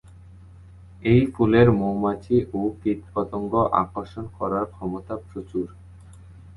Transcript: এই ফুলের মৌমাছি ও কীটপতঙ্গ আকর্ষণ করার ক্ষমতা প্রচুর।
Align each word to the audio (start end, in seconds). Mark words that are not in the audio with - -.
এই 1.03 1.21
ফুলের 1.33 1.67
মৌমাছি 1.79 2.35
ও 2.53 2.61
কীটপতঙ্গ 2.81 3.53
আকর্ষণ 3.81 4.25
করার 4.37 4.65
ক্ষমতা 4.71 5.15
প্রচুর। 5.27 5.67